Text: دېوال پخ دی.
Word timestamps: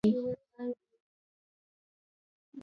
دېوال 0.05 0.37
پخ 0.53 0.57
دی. 0.91 0.99